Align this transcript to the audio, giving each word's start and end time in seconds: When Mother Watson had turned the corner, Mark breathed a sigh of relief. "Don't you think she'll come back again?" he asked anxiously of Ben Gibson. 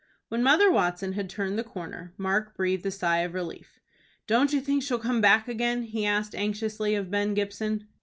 When 0.29 0.41
Mother 0.41 0.71
Watson 0.71 1.13
had 1.13 1.29
turned 1.29 1.59
the 1.59 1.63
corner, 1.63 2.11
Mark 2.17 2.57
breathed 2.57 2.87
a 2.87 2.89
sigh 2.89 3.19
of 3.19 3.35
relief. 3.35 3.79
"Don't 4.25 4.51
you 4.51 4.59
think 4.59 4.81
she'll 4.81 4.97
come 4.97 5.21
back 5.21 5.47
again?" 5.47 5.83
he 5.83 6.07
asked 6.07 6.33
anxiously 6.33 6.95
of 6.95 7.11
Ben 7.11 7.35
Gibson. 7.35 7.87